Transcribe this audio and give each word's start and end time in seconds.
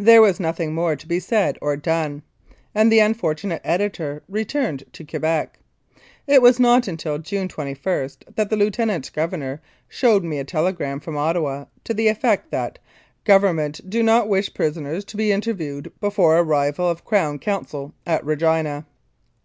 There 0.00 0.20
was 0.20 0.40
nothing 0.40 0.74
more 0.74 0.96
to 0.96 1.06
be 1.06 1.20
said 1.20 1.56
or 1.62 1.76
done, 1.76 2.22
and 2.74 2.90
the 2.90 2.98
unfortunate 2.98 3.60
editor 3.62 4.20
returned 4.28 4.82
to 4.94 5.04
Quebec. 5.04 5.60
It 6.26 6.42
was 6.42 6.58
not 6.58 6.88
until 6.88 7.18
June 7.18 7.46
21 7.46 8.10
that 8.34 8.50
the 8.50 8.56
Lieutenant 8.56 9.12
Governor 9.12 9.62
showed 9.88 10.24
me 10.24 10.40
a 10.40 10.44
telegram 10.44 10.98
from 10.98 11.16
Ottawa 11.16 11.66
to 11.84 11.94
the 11.94 12.08
effect 12.08 12.50
that" 12.50 12.80
Govern 13.30 13.54
ment 13.54 13.88
do 13.88 14.02
not 14.02 14.28
wish 14.28 14.52
prisoners 14.54 15.04
to 15.04 15.16
be 15.16 15.30
interviewed 15.30 15.92
before 16.00 16.36
arrival 16.38 16.90
of 16.90 17.04
Crown 17.04 17.38
counsel 17.38 17.94
at 18.04 18.24
Regina." 18.26 18.86